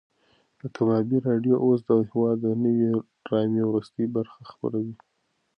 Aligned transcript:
د 0.59 0.61
کبابي 0.75 1.17
راډیو 1.27 1.55
اوس 1.65 1.79
د 1.87 1.89
هېواد 2.09 2.37
د 2.43 2.45
نوې 2.63 2.89
ډرامې 3.25 3.63
وروستۍ 3.67 4.05
برخه 4.17 4.39
خپروي. 4.51 4.95